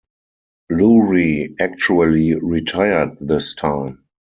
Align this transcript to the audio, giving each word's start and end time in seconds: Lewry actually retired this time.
Lewry 0.71 1.55
actually 1.59 2.33
retired 2.33 3.17
this 3.19 3.53
time. 3.53 4.03